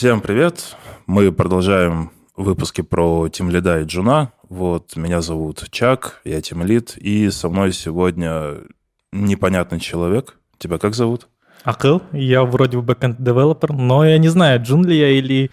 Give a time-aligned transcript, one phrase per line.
[0.00, 0.78] Всем привет!
[1.06, 4.32] Мы продолжаем выпуски про Тимлида и Джуна.
[4.48, 8.62] Вот, меня зовут Чак, я Тимлид, и со мной сегодня
[9.12, 10.38] непонятный человек.
[10.56, 11.28] Тебя как зовут?
[11.64, 15.50] Акыл, я вроде бы backend developer, но я не знаю, Джун ли я или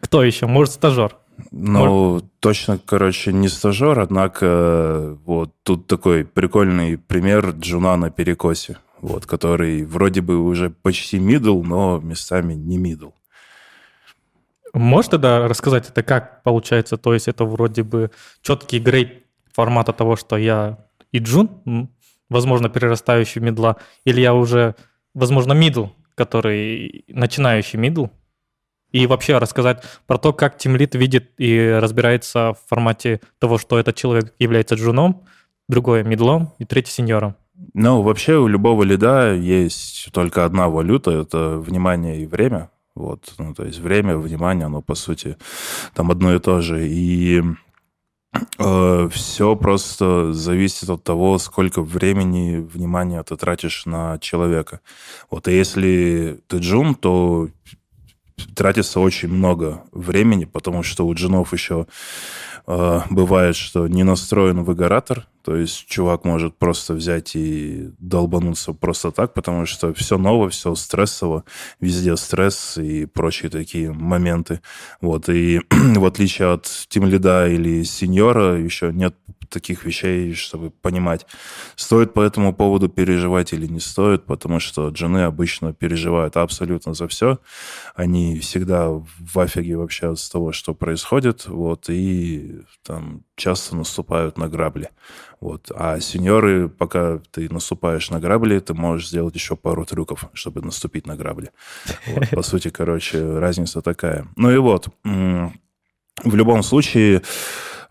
[0.00, 1.16] кто еще, может, стажер.
[1.52, 2.24] Ну, Может...
[2.40, 9.84] точно, короче, не стажер, однако вот тут такой прикольный пример Джуна на перекосе, вот, который
[9.84, 13.10] вроде бы уже почти мидл, но местами не мидл.
[14.74, 16.96] Можешь тогда рассказать, это как получается?
[16.96, 18.10] То есть это вроде бы
[18.42, 20.78] четкий грейд формата того, что я
[21.12, 21.90] и джун,
[22.28, 24.74] возможно, перерастающий мидла, или я уже,
[25.14, 28.06] возможно, мидл, который начинающий мидл,
[28.90, 33.96] и вообще рассказать про то, как тимлид видит и разбирается в формате того, что этот
[33.96, 35.24] человек является джуном,
[35.68, 37.34] другое мидлом и третий сеньором.
[37.74, 42.70] Ну, вообще у любого лида есть только одна валюта, это внимание и время.
[42.98, 45.36] Вот, ну, то есть время, внимание, оно, по сути,
[45.94, 46.88] там одно и то же.
[46.88, 47.40] И
[48.58, 54.80] э, все просто зависит от того, сколько времени, внимания ты тратишь на человека.
[55.30, 57.50] Вот, и если ты джун, то
[58.56, 61.86] тратится очень много времени, потому что у джунов еще
[62.66, 69.10] э, бывает, что не настроен выгоратор, то есть чувак может просто взять и долбануться просто
[69.10, 71.44] так, потому что все ново, все стрессово,
[71.80, 74.60] везде стресс и прочие такие моменты.
[75.00, 75.28] Вот.
[75.28, 79.14] И в отличие от тимлида или сеньора еще нет
[79.48, 81.26] таких вещей, чтобы понимать,
[81.76, 87.08] стоит по этому поводу переживать или не стоит, потому что жены обычно переживают абсолютно за
[87.08, 87.38] все.
[87.94, 94.48] Они всегда в афиге вообще от того, что происходит, вот, и там часто наступают на
[94.48, 94.90] грабли.
[95.40, 95.70] Вот.
[95.74, 101.06] А сеньоры, пока ты наступаешь на грабли, ты можешь сделать еще пару трюков, чтобы наступить
[101.06, 101.50] на грабли.
[102.06, 102.30] Вот.
[102.30, 104.26] По сути, короче, разница такая.
[104.36, 107.22] Ну и вот, в любом случае,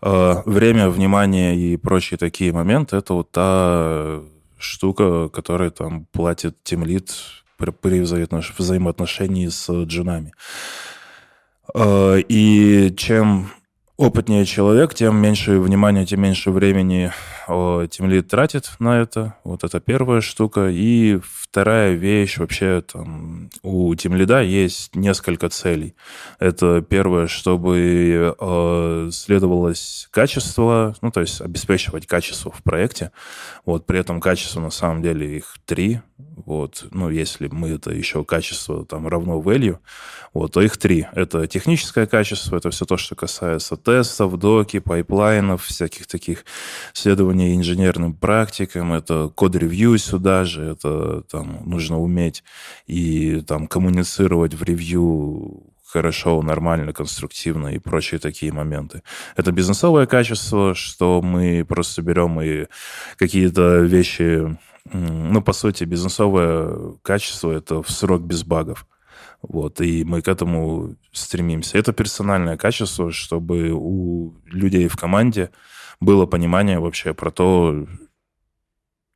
[0.02, 4.20] э, время, внимание и прочие такие моменты, это вот та
[4.58, 7.14] штука, которая там платит тимлит
[7.56, 10.32] при взаимоотношении с джинами.
[11.74, 13.50] Э, и чем
[13.98, 17.12] опытнее человек, тем меньше внимания, тем меньше времени
[17.48, 19.34] тем лид тратит на это.
[19.44, 20.68] Вот это первая штука.
[20.68, 25.94] И вторая вещь, вообще там у тимлида есть несколько целей.
[26.38, 33.12] Это первое, чтобы э, следовалось качество, ну, то есть обеспечивать качество в проекте.
[33.64, 36.00] Вот при этом качество на самом деле их три.
[36.18, 39.78] Вот, ну, если мы это еще качество там равно value,
[40.34, 41.06] вот, то их три.
[41.12, 46.44] Это техническое качество, это все то, что касается тестов, доки, пайплайнов, всяких таких
[46.92, 52.44] следований инженерным практикам, это код-ревью сюда же, это там нужно уметь
[52.86, 59.02] и там коммуницировать в ревью хорошо, нормально, конструктивно и прочие такие моменты.
[59.36, 62.66] Это бизнесовое качество, что мы просто берем и
[63.16, 64.58] какие-то вещи
[64.92, 68.86] ну, по сути, бизнесовое качество– это в срок без багов.
[69.42, 71.78] Вот, и мы к этому стремимся.
[71.78, 75.50] Это персональное качество, чтобы у людей в команде
[76.00, 77.86] было понимание вообще про то,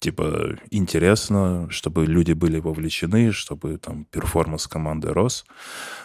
[0.00, 5.44] типа, интересно, чтобы люди были вовлечены, чтобы там перформанс команды рос.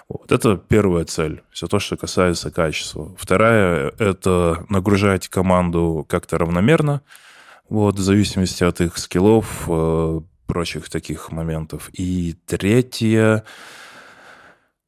[0.08, 0.32] Вот.
[0.32, 3.16] Это первая цель, все то, что касается качества.
[3.18, 7.02] Вторая– это нагружать команду как-то равномерно,
[7.70, 11.90] вот, в зависимости от их скиллов, э, прочих таких моментов.
[11.92, 13.44] И третье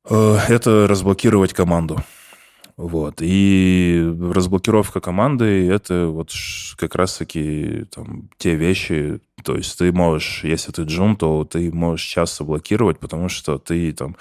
[0.09, 2.01] э,– это разблокировать команду.
[2.79, 3.15] Вот.
[3.19, 6.31] И разблокировка команды– это вот
[6.77, 12.05] как раз-таки там, те вещи, то есть ты можешь, если ты джун, то ты можешь
[12.05, 14.15] часто блокировать, потому что ты там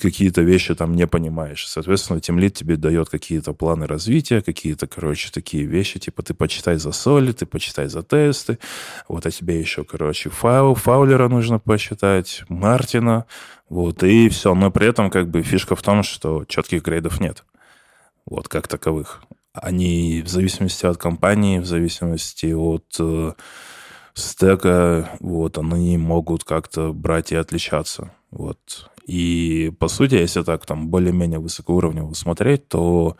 [0.00, 1.66] какие-то вещи там не понимаешь.
[1.66, 6.92] Соответственно, тимлит тебе дает какие-то планы развития, какие-то, короче, такие вещи, типа ты почитай за
[6.92, 8.58] соли, ты почитай за тесты,
[9.08, 13.26] вот, а тебе еще, короче, фаул, фаулера нужно посчитать, Мартина,
[13.68, 14.54] вот, и все.
[14.54, 17.44] Но при этом как бы фишка в том, что четких грейдов нет.
[18.26, 19.22] Вот, как таковых.
[19.54, 23.32] Они в зависимости от компании, в зависимости от э,
[24.14, 28.12] стека, вот, они могут как-то брать и отличаться.
[28.30, 28.90] Вот.
[29.06, 33.16] И, по сути, если так там более-менее высокоуровнево смотреть, то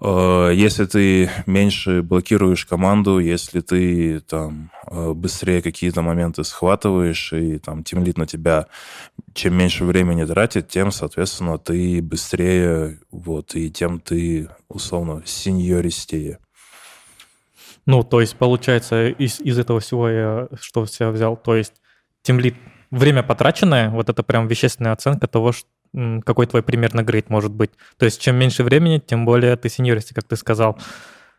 [0.00, 7.58] Э, если ты меньше блокируешь команду, если ты там э, быстрее какие-то моменты схватываешь, и
[7.58, 8.66] там тимлит на тебя
[9.34, 16.38] чем меньше времени тратит, тем, соответственно, ты быстрее, вот, и тем ты, условно, сеньористее.
[17.86, 21.74] Ну, то есть, получается, из, из этого всего я что себя взял, то есть
[22.22, 22.56] тимлит,
[22.90, 25.68] время потраченное, вот это прям вещественная оценка того, что
[26.24, 27.70] какой твой примерно грейд может быть.
[27.96, 30.78] То есть чем меньше времени, тем более ты сеньористи, как ты сказал.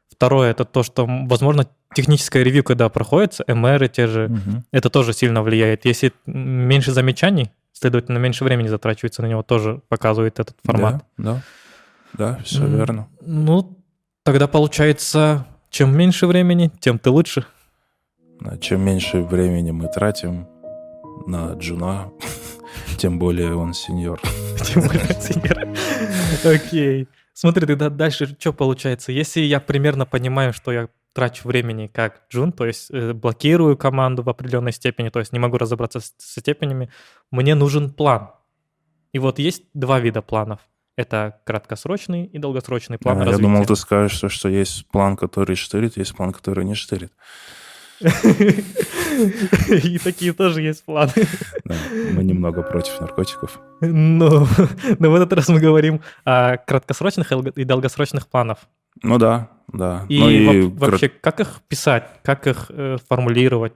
[0.10, 4.64] Второе, это то, что, возможно, техническое ревью, когда проходится, МРы те же, угу.
[4.72, 5.86] это тоже сильно влияет.
[5.86, 11.06] Если меньше замечаний, следовательно, меньше времени затрачивается на него, тоже показывает этот формат.
[11.18, 11.42] Да,
[12.14, 13.10] да, да все верно.
[13.22, 13.78] Ну,
[14.24, 15.46] тогда получается,
[15.78, 17.46] чем меньше времени, тем ты лучше.
[18.62, 20.48] Чем меньше времени мы тратим
[21.28, 22.12] на Джуна,
[22.98, 24.20] тем более он сеньор.
[24.64, 25.68] Тем более сеньор.
[26.44, 27.08] Окей.
[27.34, 29.12] Смотри, тогда дальше что получается?
[29.12, 34.24] Если я примерно понимаю, что я трачу времени как джун, то есть э, блокирую команду
[34.24, 36.90] в определенной степени, то есть не могу разобраться с, со степенями,
[37.30, 38.32] мне нужен план.
[39.14, 40.60] И вот есть два вида планов.
[40.98, 43.44] Это краткосрочный и долгосрочный план а, развития.
[43.44, 47.14] Я думал, ты скажешь, что есть план, который штырит, есть план, который не штырит.
[48.00, 51.12] И такие тоже есть планы.
[51.66, 51.76] Да,
[52.14, 53.60] мы немного против наркотиков.
[53.82, 54.48] Но,
[55.00, 58.58] но в этот раз мы говорим о краткосрочных и долгосрочных планах.
[59.04, 60.04] Ну да, да.
[60.10, 63.74] И, ну, и вообще, как их писать, как их э, формулировать?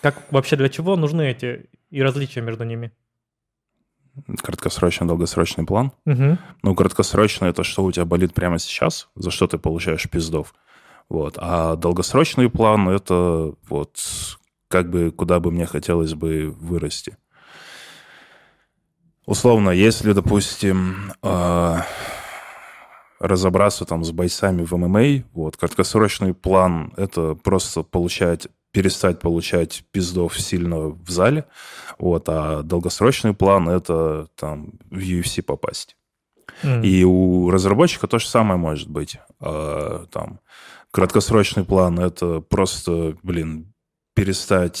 [0.00, 2.90] Как вообще для чего нужны эти и различия между ними?
[4.42, 5.92] Краткосрочный, долгосрочный план.
[6.06, 6.38] Угу.
[6.62, 10.54] Ну, краткосрочный это что у тебя болит прямо сейчас, за что ты получаешь пиздов.
[11.08, 11.34] Вот.
[11.38, 13.96] А долгосрочный план– это вот
[14.68, 17.16] как бы куда бы мне хотелось бы вырасти.
[19.26, 21.76] Условно, если, допустим, э,
[23.20, 30.40] разобраться там с бойцами в ММА, вот, краткосрочный план– это просто получать, перестать получать пиздов
[30.40, 31.46] сильно в зале,
[31.98, 35.96] вот, а долгосрочный план– это там в UFC попасть.
[36.62, 36.84] Mm.
[36.84, 39.18] И у разработчика то же самое может быть.
[39.40, 40.40] Э, там,
[40.90, 43.72] Краткосрочный план— это просто, блин,
[44.14, 44.76] перестать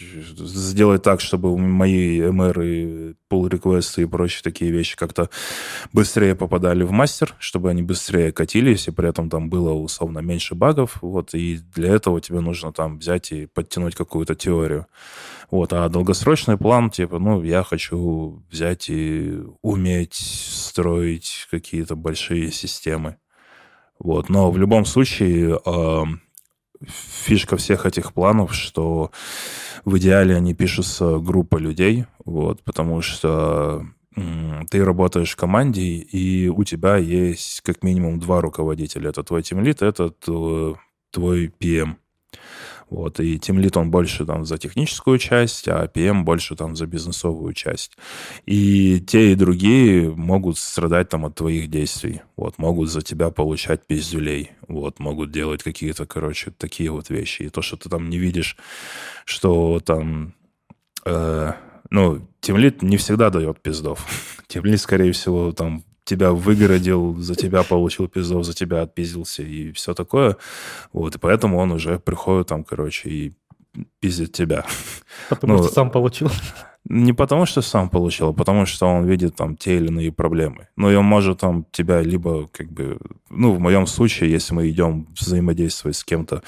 [0.00, 5.30] сделать так, чтобы мои MR, pull реквесты и прочие такие вещи как-то
[5.92, 10.54] быстрее попадали в мастер, чтобы они быстрее катились, и при этом там было условно меньше
[10.54, 14.86] багов, вот, и для этого тебе нужно там взять и подтянуть какую-то теорию.
[15.50, 23.16] Вот, а долгосрочный план, типа, ну, я хочу взять и уметь строить какие-то большие системы.
[23.98, 24.28] Вот.
[24.28, 26.02] Но в любом случае э,
[26.86, 29.10] фишка всех этих планов, что
[29.84, 33.86] в идеале они пишутся группа людей, вот, потому что
[34.70, 39.10] ты работаешь в команде, и у тебя есть как минимум два руководителя.
[39.10, 40.10] Это твой тимлит, это
[41.10, 41.96] твой PM.
[42.88, 46.86] Вот, и Team Lead, он больше там за техническую часть, а PM больше там за
[46.86, 47.98] бизнесовую часть.
[48.46, 52.22] И те, и другие могут страдать там от твоих действий.
[52.36, 54.52] Вот, могут за тебя получать пиздюлей.
[54.68, 57.42] Вот, могут делать какие-то, короче, такие вот вещи.
[57.42, 58.56] И то, что ты там не видишь,
[59.24, 60.34] что там...
[61.04, 61.54] Э,
[61.90, 64.06] ну, Тимлит не всегда дает пиздов.
[64.46, 69.92] Тимлит, скорее всего, там тебя выгородил, за тебя получил пиздов, за тебя отпиздился и все
[69.92, 70.36] такое.
[70.92, 73.32] Вот, и поэтому он уже приходит там, короче, и
[74.00, 74.64] пиздит тебя.
[75.28, 76.30] Потому ну, что сам получил.
[76.88, 80.68] Не потому что сам получил, а потому что он видит там те или иные проблемы.
[80.76, 82.98] Ну, и он может там тебя либо как бы...
[83.28, 86.42] Ну, в моем случае, если мы идем взаимодействовать с кем-то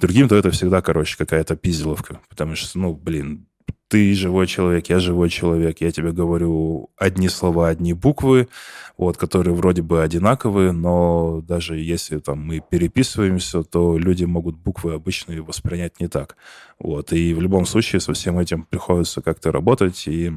[0.00, 2.20] другим, то это всегда, короче, какая-то пизделовка.
[2.28, 3.46] Потому что, ну, блин,
[3.88, 8.48] ты живой человек, я живой человек, я тебе говорю одни слова, одни буквы,
[8.96, 14.94] вот, которые вроде бы одинаковые, но даже если там мы переписываемся, то люди могут буквы
[14.94, 16.36] обычные воспринять не так.
[16.78, 20.32] Вот, и в любом случае со всем этим приходится как-то работать и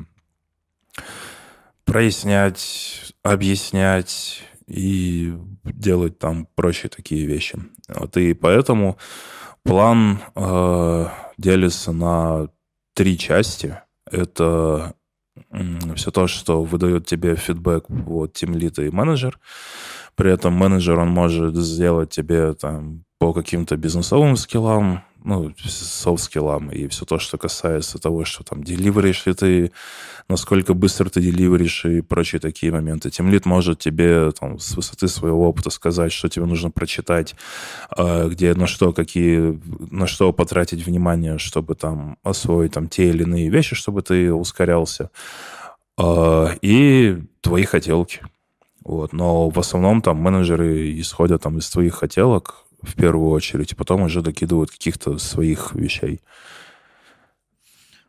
[1.86, 5.34] прояснять, объяснять и
[5.64, 7.58] делать там прочие такие вещи.
[7.88, 8.98] Вот, и поэтому
[9.64, 11.06] план э,
[11.38, 12.50] делится на
[12.94, 13.80] три части.
[14.10, 14.96] Это
[15.96, 19.40] все то, что выдает тебе фидбэк вот тимлит и менеджер.
[20.16, 26.88] При этом менеджер, он может сделать тебе там по каким-то бизнесовым скиллам, ну, софт-скиллам и
[26.88, 29.72] все то, что касается того, что там деливеришь ли ты,
[30.28, 33.10] насколько быстро ты деливеришь и прочие такие моменты.
[33.10, 37.36] Тем лид может тебе там, с высоты своего опыта сказать, что тебе нужно прочитать,
[37.90, 39.60] а, где на что, какие,
[39.92, 45.12] на что потратить внимание, чтобы там освоить там те или иные вещи, чтобы ты ускорялся.
[45.98, 48.22] А, и твои хотелки.
[48.84, 49.14] Вот.
[49.14, 54.04] Но в основном там менеджеры исходят там из твоих хотелок, в первую очередь, и потом
[54.04, 56.22] уже докидывают каких-то своих вещей.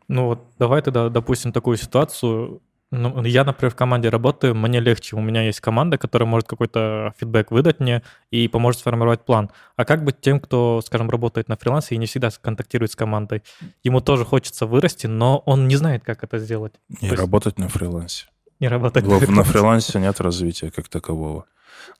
[0.07, 2.61] Ну вот давай тогда допустим такую ситуацию.
[2.93, 5.15] Ну, я, например, в команде работаю, мне легче.
[5.15, 9.49] У меня есть команда, которая может какой-то фидбэк выдать мне и поможет сформировать план.
[9.77, 13.43] А как быть тем, кто, скажем, работает на фрилансе и не всегда контактирует с командой?
[13.83, 16.73] Ему тоже хочется вырасти, но он не знает, как это сделать.
[16.99, 17.59] И То работать есть...
[17.59, 18.25] на фрилансе.
[18.59, 19.05] не работать.
[19.05, 21.45] В, на фрилансе нет развития как такового.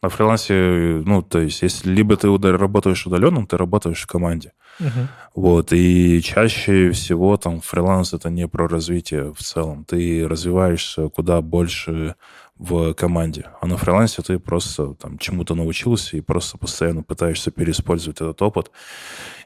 [0.02, 4.54] На фрилансе, ну, то есть, если либо ты работаешь удаленным, ты работаешь в команде.
[4.80, 4.90] Угу.
[5.36, 9.86] Вот, и чаще всего там фриланс это не про развитие в целом.
[9.86, 12.16] Ты развиваешься куда больше
[12.58, 13.46] в команде.
[13.60, 18.72] А на фрилансе ты просто там чему-то научился и просто постоянно пытаешься переиспользовать этот опыт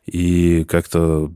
[0.06, 1.32] и как-то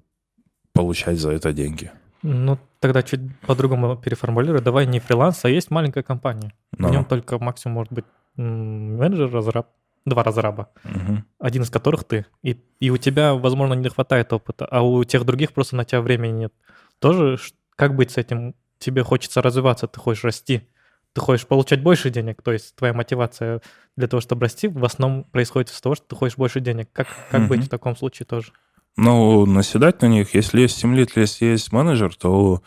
[0.74, 1.92] получать за это деньги.
[2.22, 4.62] Ну, тогда чуть по-другому переформулирую.
[4.62, 6.54] Давай не фриланс, а есть маленькая компания.
[6.78, 6.90] Но.
[6.90, 8.06] В нем только максимум может быть
[8.42, 9.68] менеджер, разраб,
[10.06, 11.24] два разраба, угу.
[11.40, 12.26] один из которых ты.
[12.42, 16.02] И, и у тебя, возможно, не хватает опыта, а у тех других просто на тебя
[16.02, 16.54] времени нет.
[17.00, 17.38] Тоже
[17.76, 18.56] как быть с этим?
[18.78, 20.68] Тебе хочется развиваться, ты хочешь расти,
[21.14, 23.62] ты хочешь получать больше денег, то есть твоя мотивация
[23.98, 26.90] для того, чтобы расти, в основном происходит из того, что ты хочешь больше денег.
[26.94, 27.50] Как, как угу.
[27.50, 28.54] быть в таком случае тоже?
[28.96, 32.62] Ну, наседать на них, если есть тимлит, если есть менеджер, то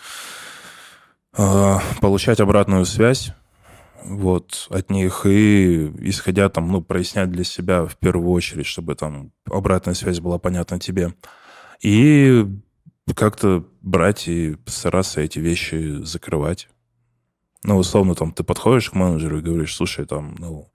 [1.36, 3.34] э, получать обратную связь
[4.04, 9.32] вот, от них, и исходя там, ну, прояснять для себя в первую очередь, чтобы там
[9.50, 11.14] обратная связь была понятна тебе.
[11.80, 12.46] И
[13.14, 16.68] как-то брать и стараться эти вещи закрывать.
[17.64, 20.70] Ну, условно, там, ты подходишь к менеджеру и говоришь, слушай, там, ну,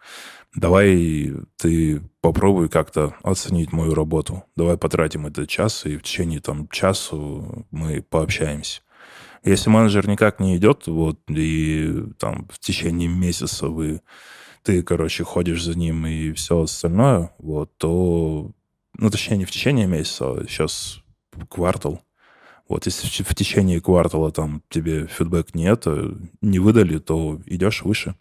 [0.55, 4.43] давай ты попробуй как-то оценить мою работу.
[4.55, 8.81] Давай потратим этот час, и в течение там часу мы пообщаемся.
[9.48, 14.01] Если менеджер никак не идет, вот, и там в течение месяца вы,
[14.63, 18.51] ты, короче, ходишь за ним и все остальное, вот, то,
[18.98, 21.00] ну, точнее, не в течение месяца, а сейчас
[21.50, 22.01] квартал.
[22.68, 26.12] Вот, если в течение квартала там тебе фидбэк нет, э,
[26.42, 28.16] не выдали, то идешь выше.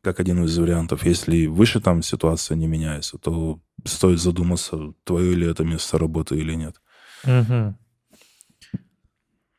[0.00, 1.04] Как один из вариантов.
[1.04, 6.54] Если выше там ситуация не меняется, то стоит задуматься, твое ли это место работы или
[6.54, 6.80] нет.
[7.24, 7.74] Угу.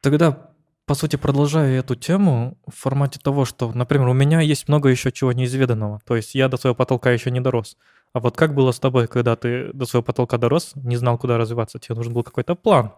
[0.07, 0.37] Тогда,
[0.85, 5.11] по сути, продолжаю эту тему в формате того, что, например, у меня есть много еще
[5.11, 5.99] чего неизведанного.
[6.05, 7.75] То есть я до своего потолка еще не дорос.
[8.13, 11.37] А вот как было с тобой, когда ты до своего потолка дорос, не знал, куда
[11.37, 11.77] развиваться?
[11.77, 12.93] Тебе нужен был какой-то план.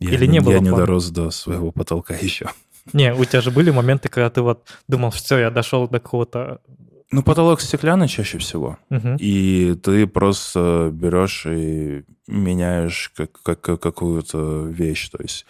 [0.00, 0.70] Я, Или не было Я плана?
[0.70, 2.48] не дорос до своего потолка еще.
[2.94, 6.62] Не, у тебя же были моменты, когда ты вот думал, все, я дошел до какого-то
[7.10, 8.78] ну, потолок стеклянный чаще всего.
[8.90, 9.16] Угу.
[9.18, 15.10] И ты просто берешь и меняешь как, как, какую-то вещь.
[15.10, 15.46] То есть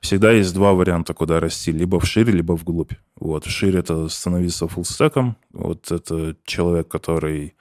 [0.00, 1.72] всегда есть два варианта, куда расти.
[1.72, 2.92] Либо вширь, либо вглубь.
[3.16, 3.46] Вот.
[3.46, 5.36] Вширь— это становиться фуллстеком.
[5.52, 7.54] Вот это человек, который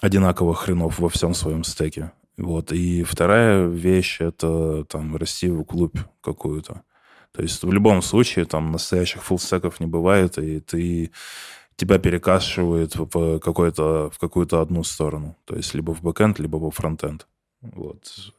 [0.00, 2.12] одинаково хренов во всем своем стеке.
[2.36, 2.72] Вот.
[2.72, 6.82] И вторая вещь— это там расти вглубь какую-то.
[7.32, 11.12] То есть в любом случае там настоящих фуллстеков не бывает, и ты
[11.78, 15.36] тебя перекашивает в, какой-то, в какую-то одну сторону.
[15.44, 17.26] То есть либо в бэкэнд, либо во фронтенд.
[17.62, 18.32] Вот.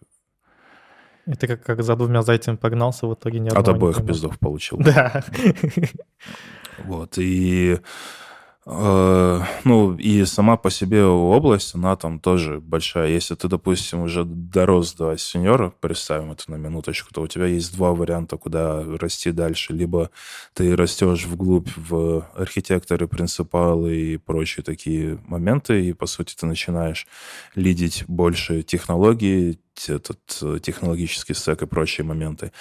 [1.25, 4.77] И ты как, как за двумя зайцами погнался, в итоге не От обоих пиздов получил.
[4.77, 5.23] Да.
[6.85, 7.79] Вот, и
[8.71, 13.09] ну, и сама по себе область, она там тоже большая.
[13.09, 17.75] Если ты, допустим, уже дорос до сеньора, представим это на минуточку, то у тебя есть
[17.75, 19.73] два варианта, куда расти дальше.
[19.73, 20.11] Либо
[20.53, 27.07] ты растешь вглубь в архитекторы, принципалы и прочие такие моменты, и, по сути, ты начинаешь
[27.55, 32.51] лидить больше технологий, этот э, технологический стек и прочие моменты.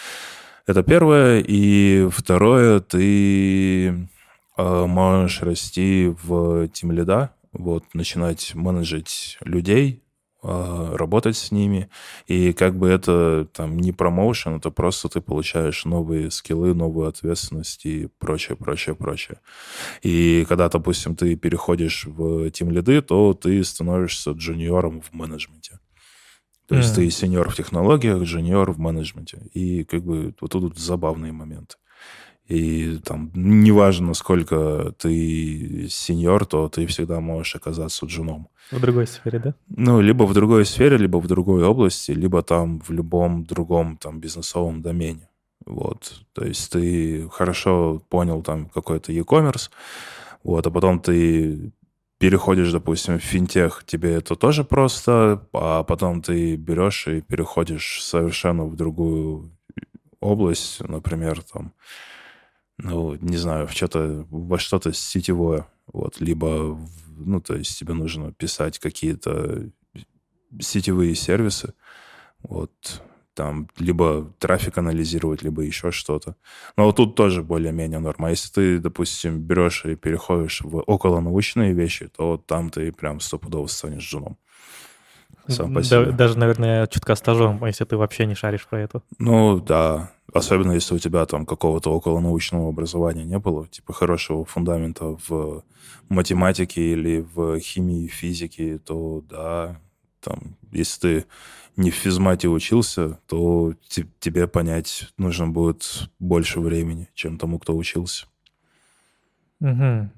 [0.66, 1.44] Это первое.
[1.46, 4.17] И второе, ты Э,
[4.58, 10.02] можешь расти в тим лида, вот, начинать менеджить людей,
[10.42, 11.88] э, работать с ними.
[12.26, 17.86] И как бы это там не промоушен, это просто ты получаешь новые скиллы, новую ответственность
[17.86, 19.40] и прочее, прочее, прочее.
[20.02, 25.80] И когда, допустим, ты переходишь в тим лиды, то ты становишься джуниором в менеджменте.
[26.68, 26.94] То есть mm.
[26.96, 29.40] ты сеньор в технологиях, джуниор в менеджменте.
[29.54, 31.76] И как бы вот тут забавные моменты.
[32.48, 38.48] И там неважно, насколько ты сеньор, то ты всегда можешь оказаться джуном.
[38.70, 39.54] В другой сфере, да?
[39.68, 44.18] Ну, либо в другой сфере, либо в другой области, либо там в любом другом там
[44.20, 45.28] бизнесовом домене.
[45.66, 46.22] Вот.
[46.32, 49.70] То есть ты хорошо понял там какой-то e-commerce,
[50.42, 51.72] вот, а потом ты
[52.18, 58.64] переходишь, допустим, в финтех, тебе это тоже просто, а потом ты берешь и переходишь совершенно
[58.64, 59.50] в другую
[60.20, 61.72] область, например, там,
[62.78, 66.78] ну, не знаю, в что-то, во что-то сетевое, вот, либо,
[67.16, 69.70] ну, то есть тебе нужно писать какие-то
[70.60, 71.74] сетевые сервисы,
[72.42, 73.02] вот,
[73.34, 76.34] там, либо трафик анализировать, либо еще что-то.
[76.76, 78.30] Но вот тут тоже более-менее норма.
[78.30, 84.02] Если ты, допустим, берешь и переходишь в околонаучные вещи, то там ты прям стопудово станешь
[84.02, 84.38] джуном.
[85.52, 89.02] Сам по Да- даже, наверное, чутка стажом, если ты вообще не шаришь про это.
[89.18, 90.10] Ну, да.
[90.32, 95.62] Особенно если у тебя там какого-то околонаучного образования не было, типа хорошего фундамента в
[96.10, 99.80] математике или в химии, физике, то да,
[100.20, 101.26] там, если ты
[101.76, 107.74] не в физмате учился, то те- тебе понять нужно будет больше времени, чем тому, кто
[107.76, 108.26] учился.
[109.60, 110.10] Мгм.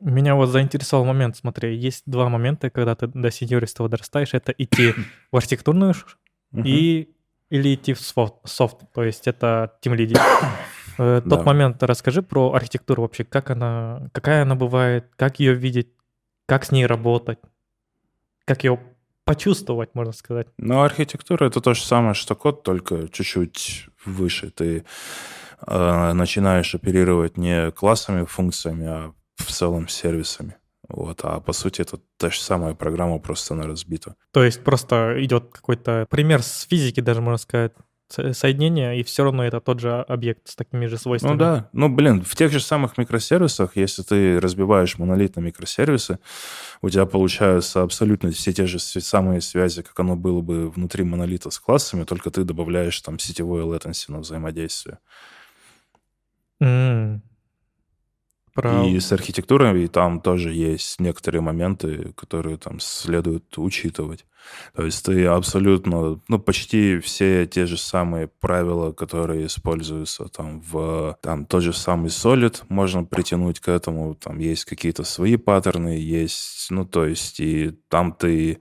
[0.00, 4.94] Меня вот заинтересовал момент, смотри, есть два момента, когда ты до сеньориства дорастаешь, это идти
[5.32, 5.94] в архитектурную
[6.52, 7.08] и
[7.50, 10.20] или идти в софт, софт, то есть это тем лидер.
[11.00, 11.44] Э, Тот Да.
[11.44, 15.88] момент расскажи про архитектуру вообще, как она, какая она бывает, как ее видеть,
[16.46, 17.38] как с ней работать,
[18.44, 18.80] как ее
[19.24, 20.48] почувствовать, можно сказать.
[20.58, 24.50] Ну, архитектура это то же самое, что код, только чуть-чуть выше.
[24.50, 24.84] Ты
[25.66, 30.56] э, начинаешь оперировать не классами, функциями, а в целом сервисами.
[30.88, 31.20] Вот.
[31.22, 34.14] А по сути это та же самая программа, просто она разбита.
[34.32, 37.72] То есть просто идет какой-то пример с физики, даже можно сказать,
[38.08, 41.32] со- соединение, и все равно это тот же объект с такими же свойствами.
[41.32, 41.68] Ну да.
[41.74, 46.18] Ну, блин, в тех же самых микросервисах, если ты разбиваешь монолит на микросервисы,
[46.80, 51.50] у тебя получаются абсолютно все те же самые связи, как оно было бы внутри монолита
[51.50, 55.00] с классами, только ты добавляешь там сетевое latency на взаимодействие.
[56.60, 57.22] М.
[58.58, 58.84] Про...
[58.84, 64.26] И с архитектурой там тоже есть некоторые моменты, которые там следует учитывать.
[64.74, 71.16] То есть ты абсолютно, ну, почти все те же самые правила, которые используются там в,
[71.22, 76.66] там тот же самый Solid, можно притянуть к этому, там есть какие-то свои паттерны, есть,
[76.70, 78.58] ну, то есть и там ты,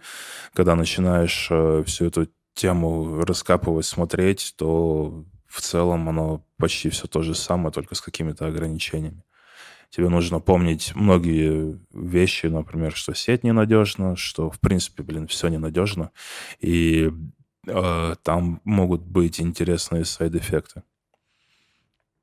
[0.54, 7.24] когда начинаешь э, всю эту тему раскапывать, смотреть, то в целом оно почти все то
[7.24, 9.24] же самое, только с какими-то ограничениями.
[9.90, 16.12] Тебе нужно помнить многие вещи, например, что сеть ненадежна, что, в принципе, блин, все ненадежно.
[16.60, 17.12] И
[17.68, 20.84] э, там могут быть интересные сайд-эффекты.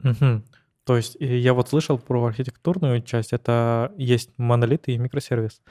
[0.00, 0.44] Мгм.
[0.84, 5.62] То есть я вот слышал про архитектурную часть, это есть монолит и микросервис.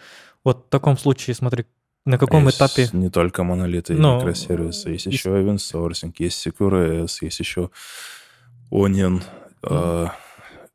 [0.44, 1.66] Вот в таком случае, смотри,
[2.06, 2.90] на каком Есть этапе...
[2.94, 4.90] Не только монолиты и Ну, микросервисы.
[4.90, 7.70] Есть и- еще event sourcing, есть CQRS, есть еще
[8.72, 9.24] Onion,
[9.62, 10.08] э,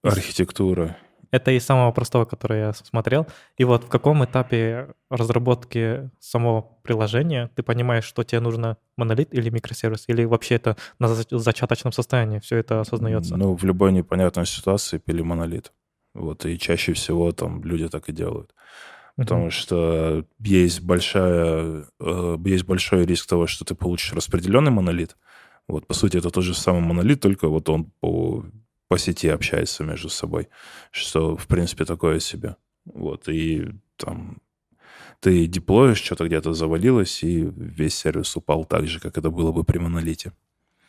[0.03, 0.97] архитектура.
[1.31, 3.27] Это из самого простого, который я смотрел.
[3.57, 9.51] И вот в каком этапе разработки самого приложения ты понимаешь, что тебе нужно монолит или
[9.51, 10.05] микросервис?
[10.09, 13.37] Или вообще это на за- зачаточном состоянии все это осознается?
[13.37, 15.73] Ну, в любой непонятной ситуации пили монолит.
[16.15, 18.55] Вот, и чаще всего там люди так и делают.
[19.17, 25.17] Потому что есть, большая, э, есть большой риск того, что ты получишь распределенный монолит.
[25.67, 28.45] Вот, по сути, это тот же самый монолит, только вот он по,
[28.89, 30.49] по сети общается между собой,
[30.91, 32.57] что, в принципе, такое себе.
[32.85, 34.39] Вот, и там
[35.21, 39.65] ты деплоишь, что-то где-то завалилось, и весь сервис упал так же, как это было бы
[39.65, 40.33] при монолите.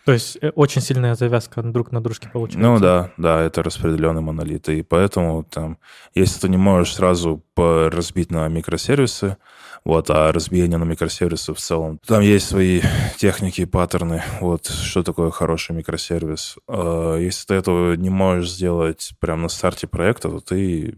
[0.06, 2.60] То есть э, очень сильная завязка друг на дружке получается.
[2.60, 4.70] Ну да, да, это распределенный монолит.
[4.70, 5.78] И поэтому там,
[6.16, 9.38] если ты не можешь сразу разбить на микросервисы,
[9.86, 12.82] вот, а разбиение на микросервисы в целом, там есть свои
[13.18, 16.58] техники, паттерны, вот, что такое хороший микросервис.
[16.68, 20.98] А Если ты этого не можешь сделать прямо на старте проекта, то ты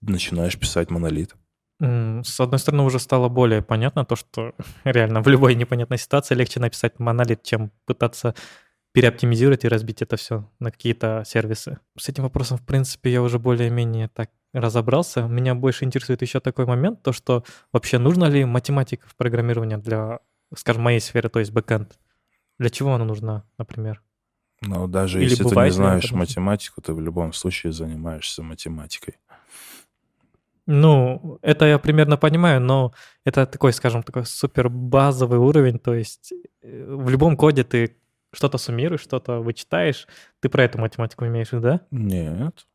[0.00, 1.34] начинаешь писать монолит.
[1.80, 4.54] С одной стороны, уже стало более понятно то, что
[4.84, 8.34] реально в любой непонятной ситуации легче написать монолит, чем пытаться
[8.92, 11.78] переоптимизировать и разбить это все на какие-то сервисы.
[11.98, 15.22] С этим вопросом, в принципе, я уже более-менее так разобрался.
[15.22, 20.20] Меня больше интересует еще такой момент, то что вообще нужна ли математика в программировании для,
[20.54, 21.98] скажем, моей сферы, то есть бэкэнд?
[22.58, 24.02] Для чего она нужна, например?
[24.62, 26.16] Но даже Или если ты не знаешь это?
[26.16, 29.18] математику, ты в любом случае занимаешься математикой.
[30.66, 36.32] Ну, это я примерно понимаю, но это такой, скажем, такой супер базовый уровень, то есть
[36.62, 37.98] э, в любом коде ты
[38.32, 40.06] что-то суммируешь, что-то вычитаешь.
[40.40, 41.82] Ты про эту математику имеешь да?
[41.90, 42.66] Нет.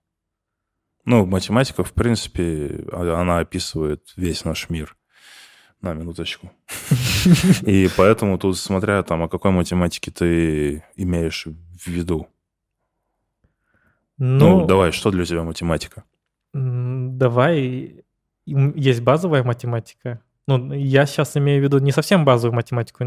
[1.10, 4.96] Ну, математика, в принципе, а- она описывает весь наш мир.
[5.82, 6.52] На минуточку.
[7.62, 12.28] И поэтому тут, смотря там, о какой математике ты имеешь в виду.
[14.20, 16.04] Ну, Ну, давай, что для тебя математика?
[16.54, 18.04] давай.
[18.46, 20.22] Есть базовая математика.
[20.48, 23.04] Ну, я сейчас имею в виду не совсем базовую математику,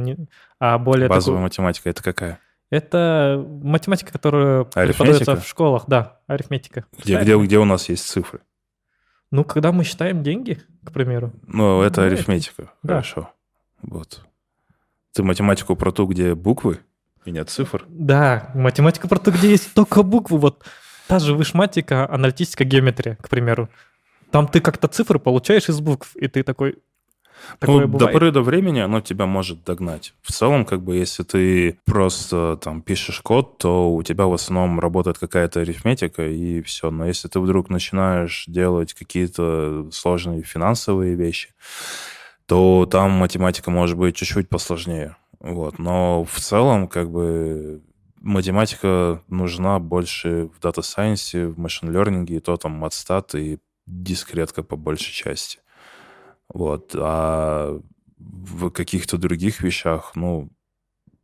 [0.59, 1.43] а более Базовая такую...
[1.45, 2.41] математика это какая?
[2.73, 6.87] Это математика, которая преподается в школах, да, арифметика.
[6.99, 8.41] Где, где, где у нас есть цифры?
[9.31, 12.73] Ну, когда мы считаем деньги, к примеру, Ну, это Ну, арифметика.
[12.83, 12.95] да.
[12.95, 13.31] Хорошо.
[13.83, 14.25] Вот.
[15.13, 16.79] Ты математику про ту, где буквы
[17.27, 17.85] и нет цифр?
[17.89, 20.39] Да, математика про то, где есть только буквы.
[20.39, 20.65] Вот
[21.09, 23.69] та же вышматика, аналитическая геометрия, к примеру.
[24.31, 26.79] Там ты как-то цифры получаешь из букв, и ты такой,
[27.59, 27.99] Такое ну, бывает?
[27.99, 30.15] до поры до времени оно тебя может догнать.
[30.23, 34.81] В целом, как бы, если ты просто там пишешь код, то у тебя в основном
[34.81, 36.91] работает какая-то арифметика и все.
[36.91, 41.51] Но если ты вдруг начинаешь делать какие-то сложные финансовые вещи,
[42.47, 45.17] то там математика может быть чуть-чуть посложнее.
[45.41, 45.79] Вот.
[45.79, 47.83] Но в целом, как бы,
[48.21, 54.63] математика нужна больше в дата сайенсе, в машин learning, и то там матстат и дискретка
[54.63, 55.59] по большей части.
[56.53, 56.95] Вот.
[56.97, 57.81] А
[58.19, 60.51] в каких-то других вещах, ну,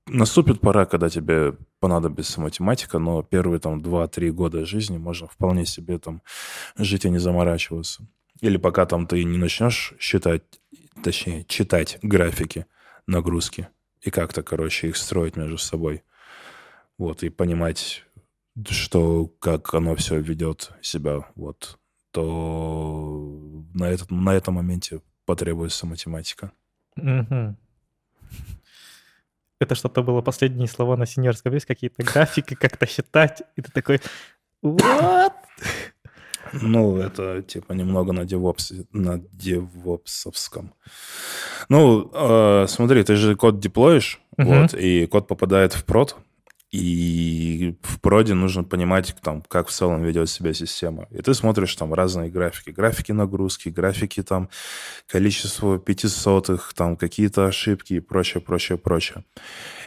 [0.06, 5.98] наступит пора, когда тебе понадобится математика, но первые там 2-3 года жизни можно вполне себе
[5.98, 6.22] там
[6.76, 8.06] жить и не заморачиваться.
[8.40, 10.42] Или пока там ты не начнешь считать,
[11.02, 12.66] точнее, читать графики
[13.06, 13.68] нагрузки
[14.00, 16.02] и как-то, короче, их строить между собой.
[16.98, 18.04] Вот, и понимать,
[18.68, 21.78] что, как оно все ведет себя, вот,
[22.10, 26.50] то на, этот, на этом моменте потребуется математика.
[29.60, 31.52] Это что-то было последние слова на синерском.
[31.52, 33.42] Есть какие-то графики, как-то считать.
[33.56, 34.00] И ты такой,
[34.64, 35.32] what?
[36.52, 40.72] Ну, это типа немного на девопсе, на девопсовском.
[41.68, 44.62] Ну, э, смотри, ты же код деплоишь, Мгм.
[44.62, 46.16] вот, и код попадает в прод,
[46.70, 51.06] и в проде нужно понимать, там, как в целом ведет себя система.
[51.10, 52.70] И ты смотришь там разные графики.
[52.70, 54.50] Графики нагрузки, графики там
[55.06, 59.24] количество пятисотых, там какие-то ошибки и прочее, прочее, прочее.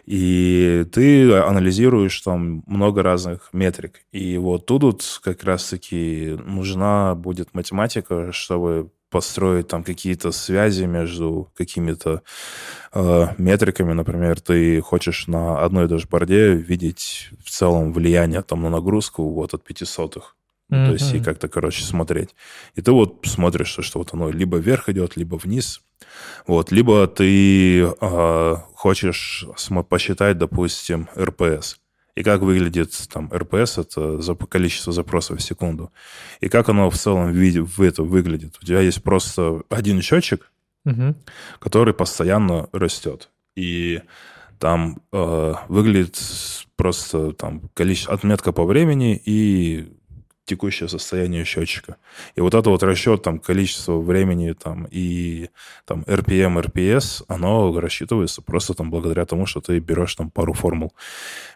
[0.07, 4.01] И ты анализируешь там много разных метрик.
[4.11, 12.23] И вот тут как раз-таки нужна будет математика, чтобы построить там какие-то связи между какими-то
[12.93, 13.93] э, метриками.
[13.93, 18.69] Например, ты хочешь на одной и той же борде видеть в целом влияние там на
[18.69, 20.35] нагрузку вот от пятисотых.
[20.69, 22.29] Ну, То есть и как-то, короче, смотреть.
[22.75, 25.81] И ты вот смотришь, что, что вот оно либо вверх идет, либо вниз.
[26.47, 26.71] Вот.
[26.71, 29.45] Либо ты э, хочешь
[29.89, 31.75] посчитать, допустим, РПС.
[32.15, 35.91] И как выглядит там РПС, это за количество запросов в секунду.
[36.41, 38.57] И как оно в целом виде, в это выглядит.
[38.61, 40.51] У тебя есть просто один счетчик,
[40.83, 41.15] Мгм.
[41.59, 43.29] который постоянно растет.
[43.55, 44.01] И
[44.59, 46.19] там э, выглядит
[46.75, 49.91] просто там количество, отметка по времени и
[50.45, 51.97] текущее состояние счетчика.
[52.35, 55.49] И вот это вот расчет там количество времени там и
[55.85, 60.93] там RPM, RPS, оно рассчитывается просто там благодаря тому, что ты берешь там пару формул,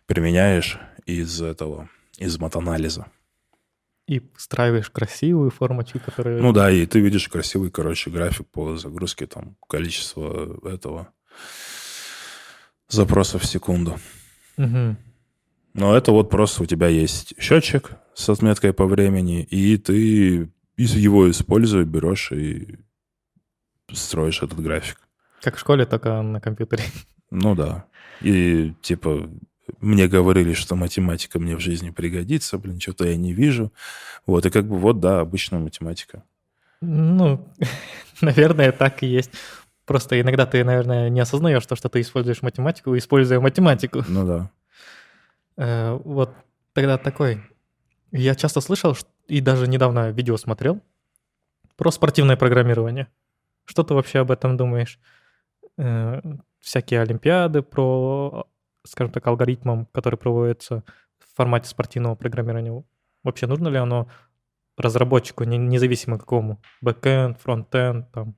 [0.06, 3.08] применяешь из этого, из матанализа.
[4.08, 6.39] И встраиваешь красивую формочку, которая...
[6.39, 11.10] Ну да, и ты видишь красивый, короче, график по загрузке там количества этого
[12.88, 14.00] запросов в секунду.
[14.58, 14.98] Мгм.
[15.74, 21.30] Но это вот просто у тебя есть счетчик с отметкой по времени, и ты его
[21.30, 22.80] используя, берешь и
[23.91, 24.97] строишь этот график.
[25.41, 26.84] Как в школе, только на компьютере.
[27.30, 27.86] Ну да.
[28.21, 29.30] И типа
[29.82, 33.71] мне говорили, что математика мне в жизни пригодится, блин, что-то я не вижу.
[34.25, 36.23] Вот, и как бы вот, да, обычная математика.
[36.82, 37.47] Ну,
[38.21, 39.32] наверное, так и есть.
[39.86, 44.04] Просто иногда ты, наверное, не осознаешь то, что ты используешь математику, используя математику.
[44.08, 44.51] Ну да.
[45.58, 46.34] Э, Вот
[46.73, 47.41] тогда такой.
[48.12, 48.96] Я часто слышал,
[49.28, 50.82] и даже недавно видео смотрел
[51.76, 53.08] про спортивное программирование.
[53.65, 55.00] Что ты вообще об этом думаешь?
[55.78, 56.22] Э,
[56.60, 58.48] Всякие олимпиады про,
[58.84, 60.84] скажем так, алгоритмам, которые проводятся
[61.20, 62.84] в формате спортивного программирования.
[63.24, 64.08] Вообще нужно ли оно
[64.78, 66.60] разработчику, не- независимо какому?
[66.82, 68.36] Бэкэнд, фронтенд, там,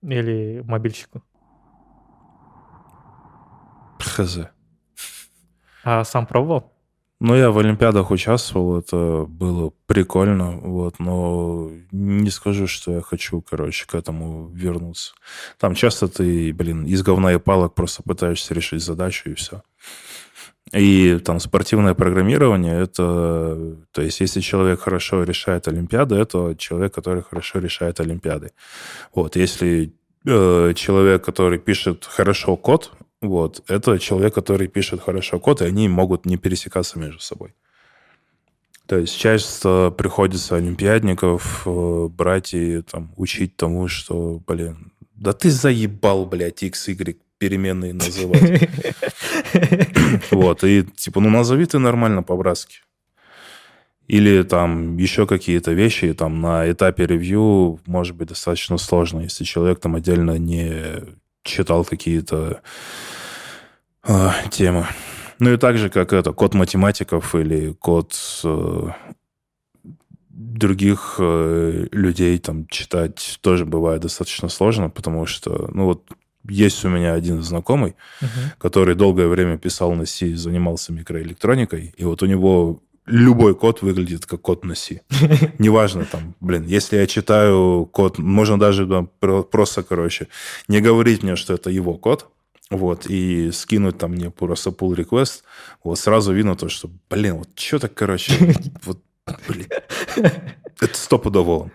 [0.00, 1.22] или мобильщику?
[4.00, 4.38] Хз.
[5.84, 6.72] А сам пробовал?
[7.20, 13.40] Ну, я в Олимпиадах участвовал, это было прикольно, вот, но не скажу, что я хочу,
[13.40, 15.14] короче, к этому вернуться.
[15.58, 19.62] Там часто ты, блин, из говна и палок просто пытаешься решить задачу, и все.
[20.72, 27.24] И там спортивное программирование, это, то есть, если человек хорошо решает Олимпиады, это человек, который
[27.24, 28.52] хорошо решает Олимпиады.
[29.12, 29.92] Вот, если
[30.24, 35.88] э, человек, который пишет хорошо код, вот, это человек, который пишет хорошо код, и они
[35.88, 37.54] могут не пересекаться между собой.
[38.86, 45.50] То есть часто приходится олимпиадников э, брать и там, учить тому, что, блин, да ты
[45.50, 48.68] заебал, блядь, x, y переменные называть.
[50.30, 52.78] Вот, и типа, ну назови ты нормально по-братски.
[54.06, 59.80] Или там еще какие-то вещи там на этапе ревью может быть достаточно сложно, если человек
[59.80, 61.04] там отдельно не
[61.48, 62.60] читал какие-то
[64.02, 64.86] а, темы.
[65.38, 68.88] Ну и так же, как это, код математиков или код э,
[70.30, 76.10] других э, людей там читать тоже бывает достаточно сложно, потому что, ну вот,
[76.48, 78.56] есть у меня один знакомый, uh-huh.
[78.58, 84.26] который долгое время писал на C, занимался микроэлектроникой, и вот у него любой код выглядит
[84.26, 85.00] как код на C.
[85.58, 89.10] Неважно там, блин, если я читаю код, можно даже там,
[89.50, 90.28] просто, короче,
[90.68, 92.30] не говорить мне, что это его код,
[92.70, 95.42] вот, и скинуть там мне просто pull request,
[95.82, 98.32] вот сразу видно то, что, блин, вот что так, короче,
[98.84, 98.98] вот,
[99.48, 99.68] блин,
[100.80, 101.72] это стопудово он.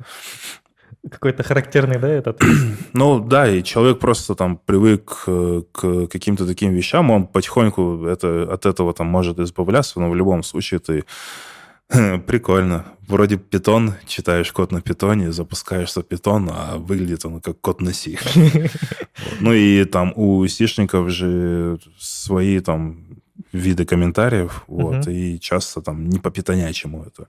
[1.09, 2.41] Какой-то характерный, да, этот?
[2.93, 8.65] Ну, да, и человек просто там привык к каким-то таким вещам, он потихоньку это, от
[8.65, 11.03] этого там может избавляться, но в любом случае ты
[12.27, 12.85] Прикольно.
[13.07, 18.17] Вроде питон, читаешь код на питоне, запускаешься питон, а выглядит он как код на C.
[19.41, 23.19] Ну и там у сишников же свои там
[23.51, 27.27] виды комментариев, вот, и часто там не по питонячему это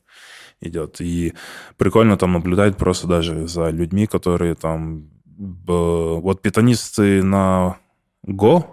[0.67, 1.01] идет.
[1.01, 1.35] И
[1.77, 5.11] прикольно там наблюдать просто даже за людьми, которые там...
[5.37, 7.77] Вот питонисты на
[8.25, 8.65] Go,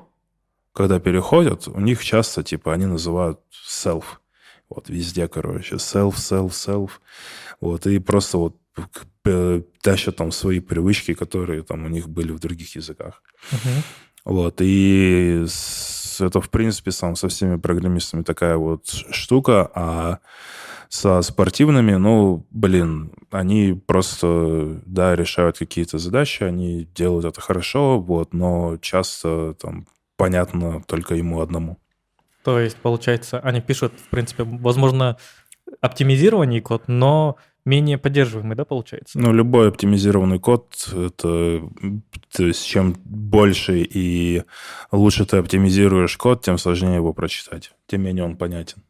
[0.73, 4.03] когда переходят, у них часто, типа, они называют self.
[4.69, 6.89] Вот везде, короче, self, self, self.
[7.59, 8.57] Вот, и просто вот
[9.81, 13.23] тащат там свои привычки, которые там у них были в других языках.
[13.51, 13.83] Uh-huh.
[14.25, 15.45] Вот, и
[16.19, 20.19] это, в принципе, сам со всеми программистами такая вот штука, а
[20.91, 28.33] со спортивными, ну, блин, они просто, да, решают какие-то задачи, они делают это хорошо, вот,
[28.33, 31.77] но часто там понятно только ему одному.
[32.43, 35.15] То есть, получается, они пишут, в принципе, возможно,
[35.79, 39.17] оптимизированный код, но менее поддерживаемый, да, получается?
[39.17, 41.61] Ну, любой оптимизированный код, это,
[42.35, 44.43] то есть, чем больше и
[44.91, 48.83] лучше ты оптимизируешь код, тем сложнее его прочитать, тем менее он понятен.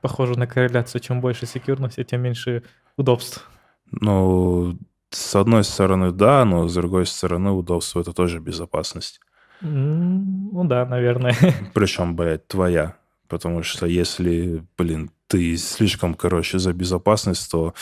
[0.00, 1.00] Похоже на корреляцию.
[1.00, 2.62] Чем больше секьюрности, тем меньше
[2.96, 3.48] удобств.
[3.90, 4.78] Ну,
[5.10, 9.20] с одной стороны, да, но с другой стороны, удобство— это тоже безопасность.
[9.60, 11.34] Ну да, наверное.
[11.74, 12.96] Причем, блядь, твоя.
[13.28, 17.74] Потому что если, блин, ты слишком, короче, за безопасность, то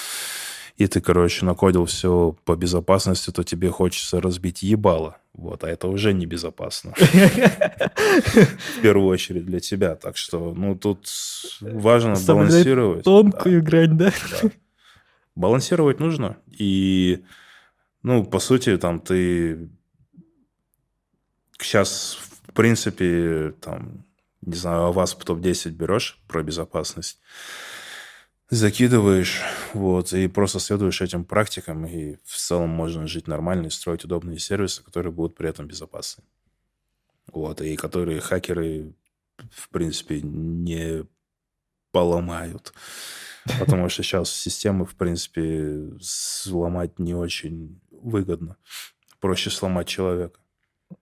[0.76, 5.16] и ты, короче, накодил все по безопасности, то тебе хочется разбить ебало.
[5.36, 6.94] Вот, а это уже небезопасно.
[6.96, 9.94] В первую очередь для тебя.
[9.94, 11.06] Так что, ну, тут
[11.60, 13.04] важно балансировать.
[13.04, 14.12] Тонкую грань, да?
[15.34, 16.38] Балансировать нужно.
[16.58, 17.22] И,
[18.02, 19.68] ну, по сути, там ты
[21.60, 22.18] сейчас,
[22.48, 24.06] в принципе, там,
[24.40, 27.20] не знаю, а вас в топ-10 берешь про безопасность,
[28.50, 29.42] закидываешь,
[29.74, 34.38] вот, и просто следуешь этим практикам, и в целом можно жить нормально и строить удобные
[34.38, 36.24] сервисы, которые будут при этом безопасны.
[37.32, 38.94] Вот, и которые хакеры,
[39.50, 41.04] в принципе, не
[41.90, 42.72] поломают.
[43.58, 48.56] Потому что сейчас системы, в принципе, сломать не очень выгодно.
[49.20, 50.40] Проще сломать человека.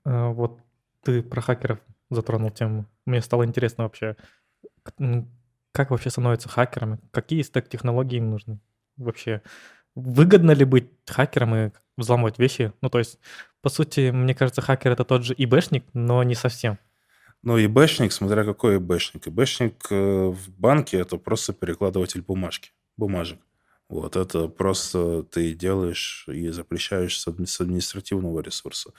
[0.05, 0.61] А, вот
[1.03, 1.81] ты про хакеров
[2.11, 2.87] затронул тему.
[3.07, 4.17] Мне стало интересно вообще,
[5.75, 7.01] как вообще становятся хакерами?
[7.11, 8.61] Какие стек технологий им нужны?
[8.97, 9.43] Вообще,
[9.97, 12.73] выгодно ли быть хакером и взламывать вещи?
[12.81, 13.19] Ну, то есть,
[13.61, 16.79] по сути, мне кажется, хакер— это тот же ИБшник, но не совсем.
[17.43, 19.27] Ну, ИБшник, смотря какой ИБшник.
[19.27, 23.41] ИБшник э, в банке— это просто перекладыватель бумажки, бумажек.
[23.89, 28.93] Вот это просто ты делаешь и запрещаешь с административного ресурса.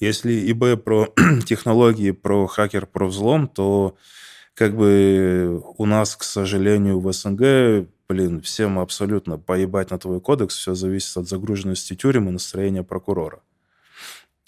[0.00, 1.12] Если ИБ про
[1.46, 3.98] технологии, про хакер, про взлом, то
[4.54, 10.56] как бы у нас, к сожалению, в СНГ, блин, всем абсолютно поебать на твой кодекс,
[10.56, 13.42] все зависит от загруженности тюрем и настроения прокурора.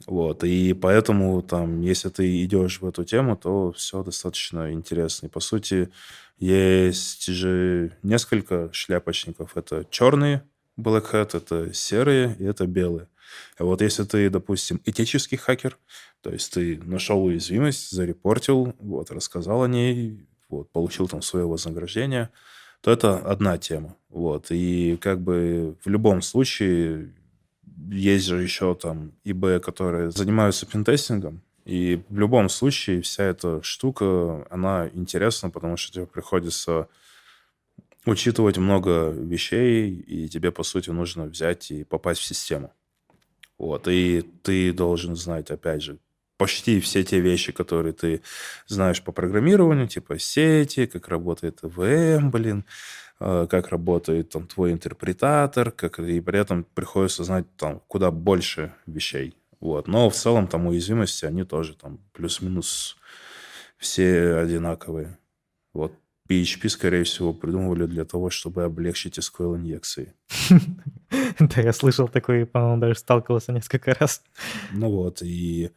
[0.06, 5.26] Вот, и поэтому там, если ты идешь в эту тему, то все достаточно интересно.
[5.26, 5.90] И, по сути,
[6.38, 9.56] есть же несколько шляпочников.
[9.56, 10.44] Это черные
[10.78, 13.08] Black Hat, это серые и это белые.
[13.58, 15.78] Вот если ты, допустим, этический хакер,
[16.20, 22.30] то есть ты нашел уязвимость, зарепортил, вот, рассказал о ней, вот, получил там свое вознаграждение,
[22.80, 23.96] то это одна тема.
[24.08, 24.46] Вот.
[24.50, 27.14] И как бы в любом случае
[27.90, 34.46] есть же еще там ИБ, которые занимаются пентестингом, и в любом случае вся эта штука,
[34.50, 36.88] она интересна, потому что тебе приходится
[38.04, 42.72] учитывать много вещей, и тебе, по сути, нужно взять и попасть в систему.
[43.58, 45.98] Вот, и ты должен знать, опять же,
[46.36, 48.22] почти все те вещи, которые ты
[48.66, 52.64] знаешь по программированию, типа сети, как работает ВМ, блин,
[53.20, 58.74] э, как работает там твой интерпретатор, как и при этом приходится знать там куда больше
[58.86, 59.36] вещей.
[59.60, 59.88] Вот.
[59.88, 62.96] Но в целом там уязвимости, они тоже там плюс-минус
[63.78, 65.18] все одинаковые.
[65.72, 65.92] Вот
[66.28, 70.14] PHP, скорее всего, придумывали для того, чтобы облегчить SQL-инъекции.
[71.40, 74.22] Да, я слышал такое, по-моему, даже сталкивался несколько раз.
[74.72, 75.70] Ну вот, и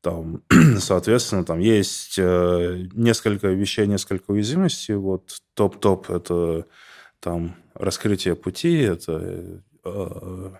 [0.00, 0.42] там,
[0.78, 4.94] соответственно, там есть э, несколько вещей, несколько уязвимостей.
[4.94, 6.66] Вот топ-топ— это
[7.20, 10.50] там раскрытие пути, это э,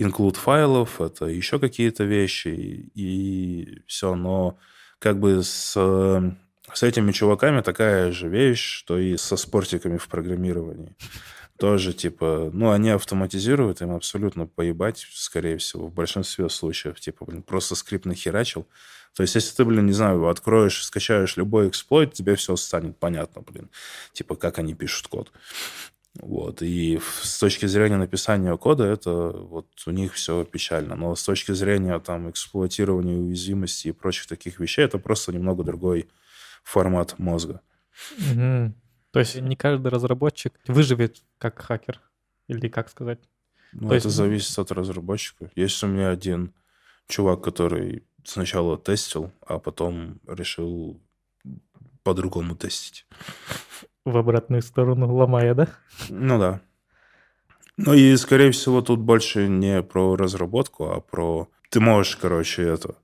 [0.00, 4.14] include файлов, это еще какие-то вещи, и все.
[4.14, 4.58] Но
[4.98, 5.72] как бы с,
[6.72, 10.96] с этими чуваками такая же вещь, что и со спортиками в программировании
[11.58, 17.42] тоже, типа, ну, они автоматизируют, им абсолютно поебать, скорее всего, в большинстве случаев, типа, блин,
[17.42, 18.66] просто скрипт нахерачил.
[19.14, 23.42] То есть, если ты, блин, не знаю, откроешь, скачаешь любой эксплойт, тебе все станет понятно,
[23.42, 23.70] блин,
[24.12, 25.32] типа, как они пишут код.
[26.20, 26.62] Вот.
[26.62, 30.96] И с точки зрения написания кода, это вот у них все печально.
[30.96, 36.08] Но с точки зрения там эксплуатирования уязвимости и прочих таких вещей, это просто немного другой
[36.62, 37.60] формат мозга.
[38.32, 38.74] Угу.
[39.10, 42.00] То есть не каждый разработчик выживет как хакер,
[42.46, 43.20] или как сказать?
[43.72, 44.16] Ну, То это есть...
[44.16, 45.50] зависит от разработчика.
[45.54, 46.52] Есть у меня один
[47.08, 51.00] чувак, который сначала тестил, а потом решил
[52.02, 53.06] по-другому тестить.
[54.04, 55.68] В обратную сторону ломая, да?
[56.08, 56.60] Ну да.
[57.76, 61.48] Ну и, скорее всего, тут больше не про разработку, а про...
[61.70, 62.96] Ты можешь, короче, это...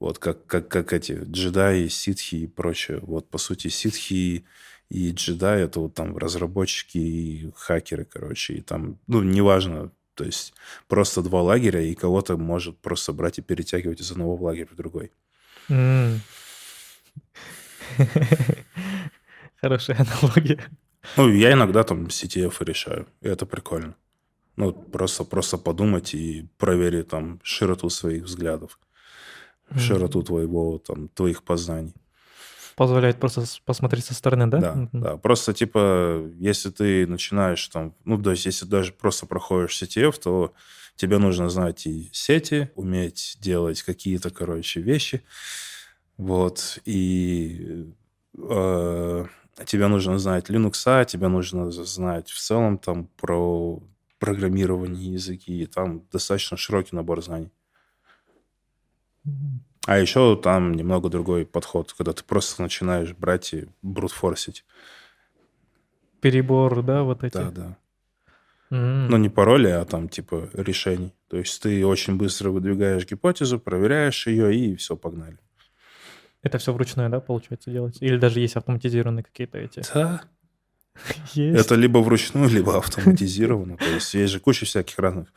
[0.00, 3.00] Вот как, как, как эти джедаи, ситхи и прочее.
[3.02, 4.46] Вот, по сути, ситхи
[4.90, 10.54] и джедаи— это вот там разработчики и хакеры, короче, и там, ну, неважно, то есть
[10.88, 15.12] просто два лагеря, и кого-то может просто брать и перетягивать из одного лагеря в другой.
[19.60, 20.64] Хорошая аналогия.
[21.16, 23.94] Ну, я иногда там CTF решаю, и это прикольно.
[24.56, 28.78] Ну, просто, просто подумать и проверить там широту своих взглядов,
[29.76, 31.94] широту твоего, там, твоих познаний
[32.78, 34.58] позволяет просто посмотреть со стороны, да?
[34.58, 34.88] Да, mm-hmm.
[34.92, 35.16] да.
[35.16, 40.54] Просто, типа, если ты начинаешь там, ну, то есть, если даже просто проходишь CTF, то
[40.94, 45.22] тебе нужно знать и сети, уметь делать какие-то, короче, вещи,
[46.16, 47.92] вот, и
[48.36, 49.24] э,
[49.66, 53.82] тебе нужно знать Linux, тебе нужно знать в целом там про
[54.20, 57.50] программирование языки, и там достаточно широкий набор знаний.
[59.88, 64.66] А еще там немного другой подход, когда ты просто начинаешь брать и брутфорсить.
[66.20, 67.32] Перебор, да, вот эти?
[67.32, 67.78] Да, да.
[68.70, 69.06] Mm.
[69.08, 71.14] Ну, не пароли, а там типа решений.
[71.28, 75.38] То есть ты очень быстро выдвигаешь гипотезу, проверяешь ее, и все, погнали.
[76.42, 77.96] Это все вручную, да, получается делать?
[78.02, 79.80] Или даже есть автоматизированные какие-то эти?
[79.94, 80.20] Да,
[81.34, 81.66] есть.
[81.66, 83.76] Это либо вручную, либо автоматизировано.
[83.76, 85.28] То есть есть же куча всяких разных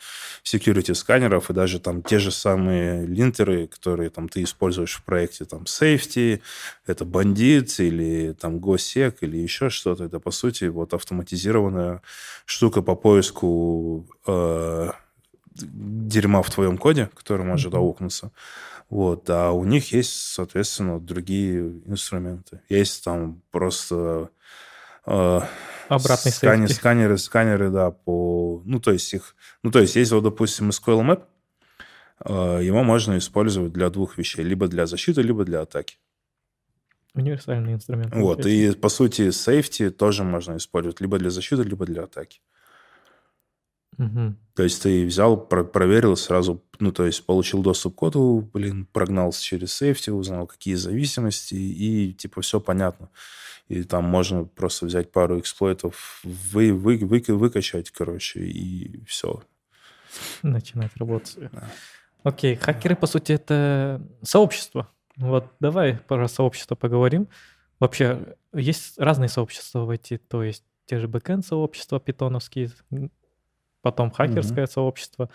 [0.44, 5.46] security сканеров и даже там те же самые линтеры, которые там ты используешь в проекте,
[5.46, 6.42] там safety,
[6.86, 10.06] это бандит или там госек или еще что-то.
[10.06, 12.02] Это по сути вот автоматизированная
[12.46, 14.92] штука по поиску э,
[15.56, 18.32] дерьма в твоем коде, который может аукнуться.
[18.90, 22.60] Вот, а у них есть, соответственно, другие инструменты.
[22.68, 24.30] Есть там просто
[25.04, 28.62] Обратный сканер, сканеры, сканеры, да, по...
[28.66, 29.36] Ну, то есть их...
[29.62, 31.24] Ну, то есть есть, вот, допустим, SQL Map,
[32.24, 34.44] э, его можно использовать для двух вещей.
[34.44, 35.98] Либо для защиты, либо для атаки.
[37.14, 38.16] Универсальный инструмент.
[38.16, 42.40] Вот, и, по сути, safety тоже можно использовать либо для защиты, либо для атаки.
[44.06, 44.36] Угу.
[44.56, 48.88] То есть ты взял, про- проверил сразу, ну, то есть получил доступ к коду, блин,
[48.92, 53.10] прогнался через safety, узнал, какие зависимости, и, типа, все понятно
[53.72, 59.42] и там можно просто взять пару эксплойтов, вы, вы, вы, выкачать, короче, и все.
[60.44, 61.38] Начинать работать.
[61.54, 61.70] Да.
[62.24, 64.90] Окей, хакеры, по сути, это сообщество.
[65.16, 67.30] Вот давай про сообщество поговорим.
[67.80, 72.72] Вообще, есть разные сообщества в эти, то есть те же бэкэнд сообщества питоновские,
[73.82, 74.72] потом хакерское mm-hmm.
[74.72, 75.30] сообщество.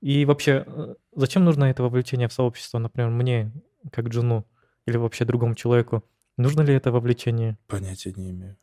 [0.00, 3.52] И вообще, э, зачем нужно это вовлечение в сообщество, например, мне,
[3.92, 4.46] как джуну,
[4.86, 6.04] или вообще другому человеку?
[6.36, 7.58] Нужно ли это вовлечение?
[7.66, 8.56] Понятия не имею.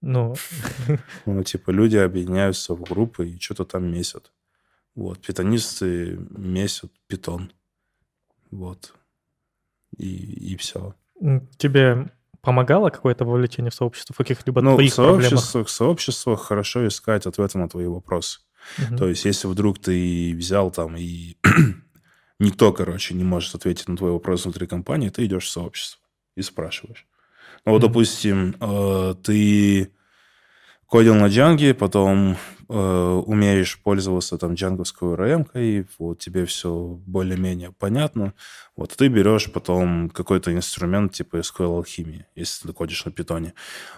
[0.00, 0.34] Ну,
[1.26, 4.32] ну, типа, люди объединяются в группы и что-то там месят.
[4.94, 7.52] Вот, питонисты месят питон.
[8.50, 8.94] Вот.
[9.96, 10.94] И, и все.
[11.56, 12.10] Тебе
[12.44, 17.26] помогало какое-то вовлечение в сообщество в каких-либо ну, твоих в сообществах, в сообществах хорошо искать
[17.26, 18.40] ответы на твои вопросы.
[18.78, 18.96] Угу.
[18.96, 21.36] То есть, если вдруг ты взял там и
[22.38, 26.00] никто, короче, не может ответить на твой вопрос внутри компании, ты идешь в сообщество
[26.36, 27.06] и спрашиваешь.
[27.64, 29.90] Ну, вот, допустим, э, ты
[30.86, 32.36] кодил на Django, потом
[32.68, 38.34] э, умеешь пользоваться там джанговской ORM, и вот тебе все более-менее понятно,
[38.76, 43.54] вот ты берешь потом какой-то инструмент типа SQL алхимии, если ты кодишь на питоне.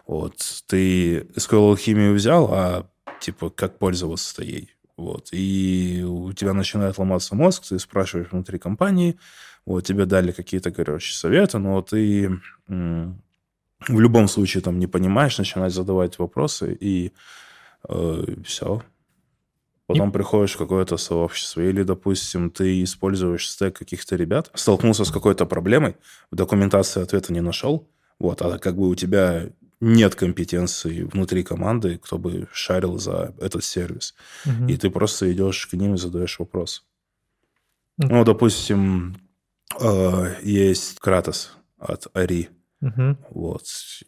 [0.06, 0.36] Вот
[0.66, 2.86] ты SQL алхимию взял, а
[3.20, 4.70] типа как пользоваться-то ей?
[4.96, 5.28] Вот.
[5.32, 9.18] И у тебя начинает ломаться мозг, ты спрашиваешь внутри компании,
[9.66, 15.74] вот, тебе дали какие-то, короче, советы, но ты в любом случае там не понимаешь, начинаешь
[15.74, 17.12] задавать вопросы, и
[17.88, 18.82] э, все.
[19.86, 20.12] Потом и...
[20.12, 25.96] приходишь в какое-то сообщество, или, допустим, ты используешь стек каких-то ребят, столкнулся с какой-то проблемой,
[26.30, 27.88] в документации ответа не нашел,
[28.18, 29.50] вот, а как бы у тебя
[29.80, 34.14] нет компетенции внутри команды, кто бы шарил за этот сервис.
[34.44, 34.68] Угу.
[34.68, 36.84] И ты просто идешь к ним и задаешь вопрос.
[37.98, 38.08] Угу.
[38.08, 39.16] Ну, допустим,
[39.78, 42.48] э, есть Кратос от Ари.
[42.80, 43.16] Угу.
[43.30, 43.66] Вот.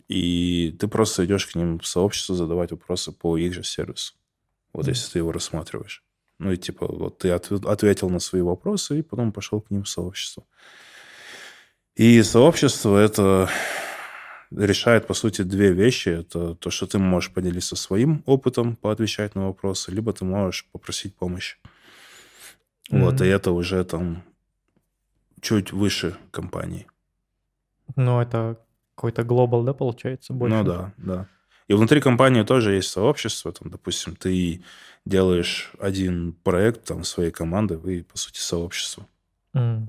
[0.08, 4.14] И ты просто идешь к ним в сообщество задавать вопросы по их же сервису.
[4.72, 4.90] Вот угу.
[4.90, 6.02] если ты его рассматриваешь.
[6.38, 9.88] Ну и типа вот ты ответил на свои вопросы и потом пошел к ним в
[9.88, 10.44] сообщество.
[11.96, 13.50] И сообщество это
[14.50, 16.08] решает, по сути, две вещи.
[16.08, 21.14] Это то, что ты можешь поделиться своим опытом, поотвечать на вопросы, либо ты можешь попросить
[21.14, 21.56] помощи.
[22.90, 23.04] Mm-hmm.
[23.04, 24.22] Вот, и это уже там
[25.40, 26.86] чуть выше компании.
[27.96, 28.58] Ну, это
[28.94, 30.32] какой-то глобал, да, получается?
[30.32, 30.56] Больше?
[30.56, 31.26] Ну да, да.
[31.68, 33.52] И внутри компании тоже есть сообщество.
[33.52, 34.62] Там, допустим, ты
[35.04, 39.06] делаешь один проект там своей команды, вы, по сути, сообщество.
[39.54, 39.88] Mm.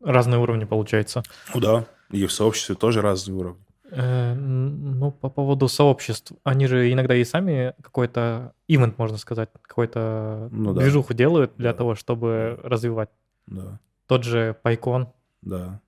[0.00, 1.22] Разные уровни, получается.
[1.54, 1.86] Ну да.
[2.10, 3.64] И в сообществе тоже разные уровни.
[3.90, 10.48] Э, ну, по поводу сообществ, они же иногда и сами какой-то ивент, можно сказать, какой-то
[10.50, 10.82] ну, да.
[10.82, 11.78] движуху делают для да.
[11.78, 13.08] того, чтобы развивать.
[13.46, 13.80] Да.
[14.06, 15.08] Тот же Пайкон.
[15.40, 15.80] Да.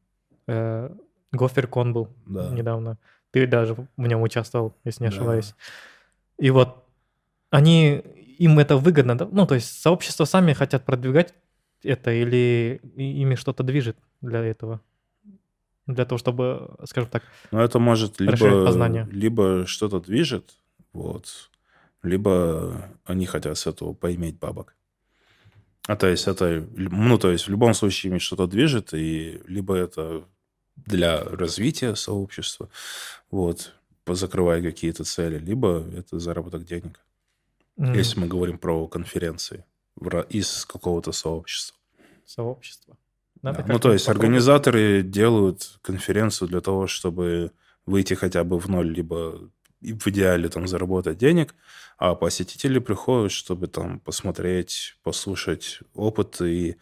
[0.47, 0.91] Э,
[1.33, 2.49] Гоферкон был да.
[2.51, 2.97] недавно.
[3.33, 5.55] Ты даже в нем участвовал, если не ошибаюсь.
[6.39, 6.47] Да.
[6.47, 6.85] И вот
[7.51, 8.03] они,
[8.39, 9.29] им это выгодно, да?
[9.31, 11.35] Ну, то есть сообщества сами хотят продвигать
[11.83, 14.81] это или ими что-то движет для этого?
[15.95, 20.55] Для того, чтобы, скажем так, Ну, это может либо, либо что-то движет,
[20.93, 21.51] вот,
[22.03, 24.75] либо они хотят с этого поиметь бабок.
[25.87, 29.75] А то есть это, ну, то есть в любом случае ими что-то движет, и либо
[29.75, 30.25] это
[30.77, 32.69] для развития сообщества,
[33.31, 33.75] вот,
[34.05, 37.01] позакрывая какие-то цели, либо это заработок денег.
[37.79, 37.97] Mm.
[37.97, 39.65] Если мы говорим про конференции
[40.29, 41.77] из какого-то сообщества.
[42.25, 42.97] Сообщество.
[43.43, 43.73] Надо да.
[43.73, 47.53] Ну, то есть организаторы делают конференцию для того, чтобы
[47.87, 51.55] выйти хотя бы в ноль, либо в идеале там заработать денег,
[51.97, 56.77] а посетители приходят, чтобы там посмотреть, послушать опыт и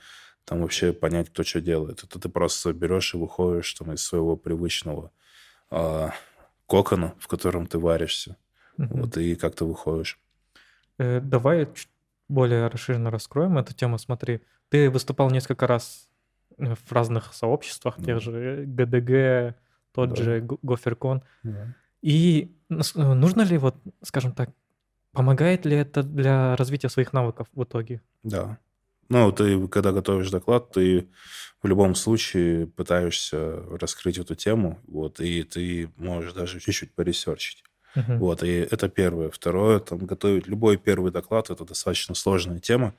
[0.45, 2.03] там вообще понять, кто что делает.
[2.05, 5.13] Это ты просто берешь и выходишь там из своего привычного
[5.71, 6.09] э,
[6.67, 8.37] кокона, в котором ты варишься.
[8.79, 8.99] Угу.
[8.99, 10.19] Вот и как ты выходишь.
[10.99, 11.91] Э, давай чуть
[12.29, 13.99] более расширенно раскроем эту тему.
[13.99, 16.09] Смотри, ты выступал несколько раз
[16.59, 18.05] в разных сообществах, да.
[18.05, 19.57] тех же ГДГ,
[19.93, 20.23] тот да.
[20.23, 21.23] же Гоферкон.
[21.43, 21.75] Да.
[22.03, 24.51] И э, нужно ли, вот, скажем так,
[25.13, 28.03] помогает ли это для развития своих навыков в итоге?
[28.23, 28.59] Да.
[29.09, 31.09] Ну, ты, когда готовишь доклад, ты
[31.63, 37.65] в любом случае пытаешься раскрыть эту тему, вот, и ты можешь даже чуть-чуть поресерчить.
[37.97, 38.19] Uh-huh.
[38.19, 39.31] Вот, и это первое.
[39.31, 42.95] Второе, там, готовить любой первый доклад, это достаточно сложная тема,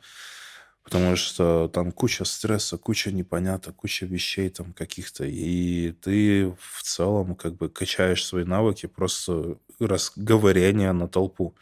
[0.90, 7.36] потому что там куча стресса, куча непоняток, куча вещей там каких-то, и ты в целом
[7.36, 11.54] как бы качаешь свои навыки просто разговорения на толпу.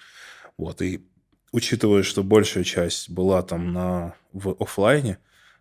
[0.58, 1.06] Вот, и
[1.52, 5.18] учитывая, что большая часть была там на, в офлайне,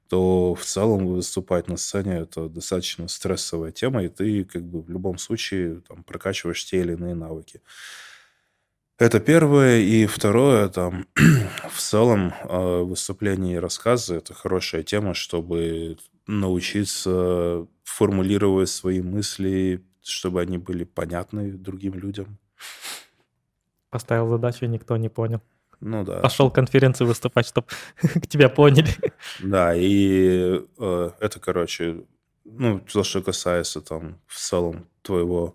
[0.08, 4.88] то в целом выступать на сцене это достаточно стрессовая тема, и ты как бы в
[4.88, 7.62] любом случае там прокачиваешь те или иные навыки.
[8.98, 9.80] Это первое.
[9.80, 11.06] И второе, там,
[11.70, 20.40] в целом, а, выступления и рассказы– это хорошая тема, чтобы научиться формулировать свои мысли, чтобы
[20.40, 22.38] они были понятны другим людям.
[23.90, 25.40] Поставил задачу, и никто не понял.
[25.80, 26.20] Ну да.
[26.20, 27.68] Пошел конференцию выступать, чтобы
[28.28, 28.88] тебя поняли.
[29.40, 32.04] Да, и э, это, короче,
[32.44, 35.54] ну, то, что касается там в целом твоего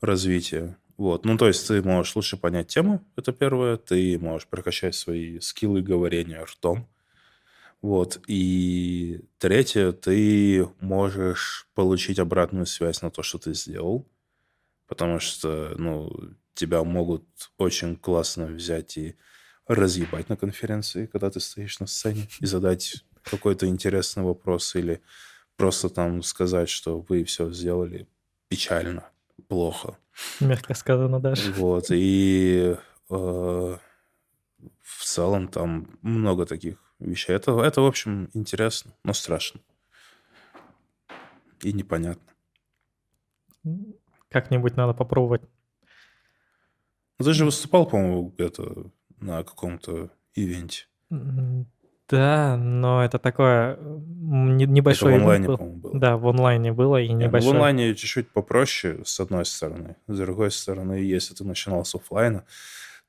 [0.00, 0.76] развития.
[0.96, 1.24] Вот.
[1.24, 3.76] Ну, то есть ты можешь лучше понять тему, это первое.
[3.76, 6.88] Ты можешь прокачать свои скиллы говорения ртом.
[7.82, 8.20] Вот.
[8.26, 14.06] И третье, ты можешь получить обратную связь на то, что ты сделал.
[14.86, 16.10] Потому что, ну,
[16.54, 17.24] тебя могут
[17.58, 19.16] очень классно взять и
[19.66, 25.02] разъебать на конференции, когда ты стоишь на сцене, и задать какой-то интересный вопрос или
[25.56, 28.08] просто там сказать, что вы все сделали
[28.48, 29.10] печально,
[29.48, 29.98] плохо.
[30.40, 31.52] Мягко сказано даже.
[31.52, 32.76] Вот, и
[33.10, 33.14] э,
[34.82, 37.34] в целом там много таких вещей.
[37.34, 39.60] Это, это, в общем, интересно, но страшно.
[41.62, 42.32] И непонятно.
[44.30, 45.42] Как-нибудь надо попробовать.
[47.18, 48.90] Ты же выступал, по-моему, это
[49.20, 50.86] на каком-то ивенте.
[52.08, 55.16] Да, но это такое небольшое...
[55.16, 55.98] Это в онлайне, по-моему, было.
[55.98, 57.52] Да, в онлайне было и небольшое.
[57.52, 59.96] в онлайне чуть-чуть попроще, с одной стороны.
[60.06, 62.44] С другой стороны, если ты начинал с офлайна,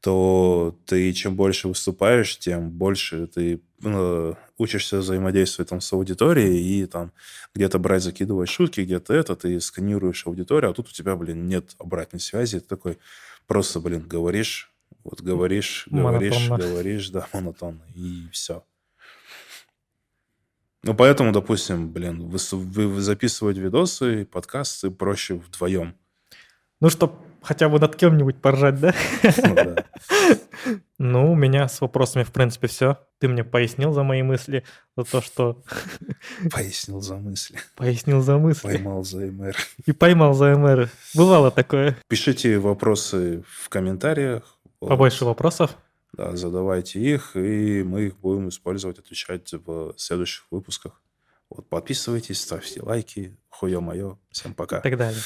[0.02, 6.86] то ты чем больше выступаешь, тем больше ты э, учишься взаимодействовать там с аудиторией и
[6.86, 7.12] там
[7.56, 11.76] где-то брать, закидывать шутки, где-то это, ты сканируешь аудиторию, а тут у тебя, блин, нет
[11.80, 13.00] обратной связи, ты такой
[13.48, 14.72] просто, блин, говоришь,
[15.04, 16.72] вот говоришь, говоришь, монотонно.
[16.72, 18.64] говоришь, да, монотонно, и все.
[20.84, 22.38] Ну, поэтому, допустим, блин, вы,
[22.88, 25.96] вы записывать видосы, подкасты проще вдвоем.
[26.80, 28.94] Ну, чтоб хотя бы над кем-нибудь поржать, да?
[29.24, 29.76] Ну, да.
[31.00, 33.00] ну, у меня с вопросами, в принципе, все.
[33.20, 34.64] Ты мне пояснил за мои мысли,
[34.96, 35.64] за то, что...
[36.52, 37.58] Пояснил за мысли.
[37.76, 38.68] Пояснил за мысли.
[38.68, 39.56] Поймал за МР.
[39.86, 40.90] И поймал за МР.
[41.16, 41.98] Бывало такое.
[42.08, 44.44] Пишите вопросы в комментариях.
[44.80, 45.76] Побольше вопросов.
[46.18, 51.00] Да, задавайте их, и мы их будем использовать, отвечать в следующих выпусках.
[51.48, 53.38] Вот, подписывайтесь, ставьте лайки.
[53.50, 54.18] Хуё мое.
[54.32, 54.80] Всем пока.
[54.80, 55.20] И так далее.